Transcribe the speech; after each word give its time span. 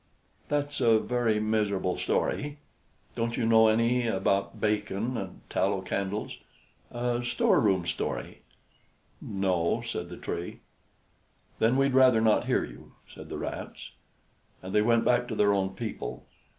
"That's 0.49 0.81
a 0.81 0.97
very 0.97 1.39
miserable 1.39 1.95
story. 1.95 2.57
Don't 3.15 3.37
you 3.37 3.45
know 3.45 3.67
any 3.67 4.07
about 4.07 4.59
bacon 4.59 5.15
and 5.15 5.41
tallow 5.47 5.81
candles 5.81 6.39
a 6.89 7.23
store 7.23 7.59
room 7.59 7.85
story?" 7.85 8.41
"No," 9.21 9.83
said 9.85 10.09
the 10.09 10.17
Tree. 10.17 10.61
"Then 11.59 11.77
we'd 11.77 11.93
rather 11.93 12.19
not 12.19 12.47
hear 12.47 12.63
you," 12.65 12.93
said 13.07 13.29
the 13.29 13.37
Rats. 13.37 13.91
And 14.63 14.73
they 14.73 14.81
went 14.81 15.05
back 15.05 15.27
to 15.27 15.35
their 15.35 15.53
own 15.53 15.75
people. 15.75 16.25